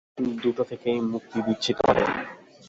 [0.43, 2.07] দুটো থেকেই মুক্তি দিচ্ছি তোমাদের।